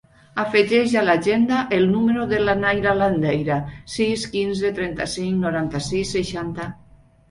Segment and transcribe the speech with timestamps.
[0.43, 3.61] Afegeix a l'agenda el número de la Nayra Landeira:
[3.99, 6.73] sis, quinze, trenta-cinc, noranta-sis, seixanta.